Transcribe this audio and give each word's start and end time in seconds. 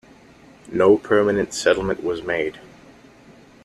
No 0.71 0.97
permanent 0.97 1.53
settlement 1.53 2.03
was 2.03 2.23
made. 2.23 2.57